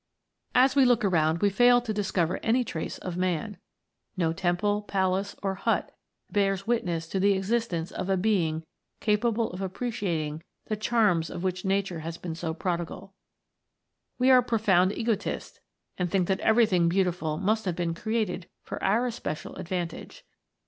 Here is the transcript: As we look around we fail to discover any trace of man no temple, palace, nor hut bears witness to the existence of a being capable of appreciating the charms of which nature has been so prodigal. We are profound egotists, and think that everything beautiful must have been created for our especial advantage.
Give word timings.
As 0.55 0.75
we 0.75 0.83
look 0.83 1.05
around 1.05 1.43
we 1.43 1.51
fail 1.51 1.79
to 1.81 1.93
discover 1.93 2.39
any 2.41 2.63
trace 2.63 2.97
of 2.97 3.17
man 3.17 3.57
no 4.17 4.33
temple, 4.33 4.81
palace, 4.81 5.35
nor 5.43 5.53
hut 5.53 5.95
bears 6.31 6.65
witness 6.65 7.07
to 7.09 7.19
the 7.19 7.33
existence 7.33 7.91
of 7.91 8.09
a 8.09 8.17
being 8.17 8.63
capable 8.99 9.51
of 9.53 9.61
appreciating 9.61 10.41
the 10.65 10.75
charms 10.75 11.29
of 11.29 11.43
which 11.43 11.65
nature 11.65 11.99
has 11.99 12.17
been 12.17 12.33
so 12.33 12.51
prodigal. 12.51 13.13
We 14.17 14.31
are 14.31 14.41
profound 14.41 14.91
egotists, 14.97 15.59
and 15.99 16.09
think 16.09 16.27
that 16.29 16.39
everything 16.39 16.89
beautiful 16.89 17.37
must 17.37 17.65
have 17.65 17.75
been 17.75 17.93
created 17.93 18.47
for 18.63 18.83
our 18.83 19.05
especial 19.05 19.55
advantage. 19.57 20.25